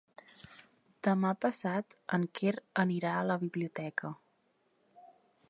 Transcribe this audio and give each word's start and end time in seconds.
Demà 1.07 1.33
passat 1.45 1.95
en 2.17 2.25
Quer 2.39 2.55
anirà 2.85 3.13
a 3.19 3.23
la 3.33 3.39
biblioteca. 3.45 4.13